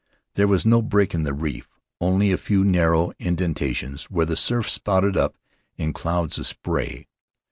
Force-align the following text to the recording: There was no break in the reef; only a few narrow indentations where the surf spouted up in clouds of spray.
There 0.33 0.47
was 0.47 0.65
no 0.65 0.81
break 0.81 1.13
in 1.13 1.21
the 1.21 1.31
reef; 1.31 1.67
only 1.99 2.31
a 2.31 2.37
few 2.39 2.63
narrow 2.63 3.11
indentations 3.19 4.05
where 4.05 4.25
the 4.25 4.35
surf 4.35 4.67
spouted 4.67 5.15
up 5.15 5.35
in 5.77 5.93
clouds 5.93 6.39
of 6.39 6.47
spray. 6.47 7.05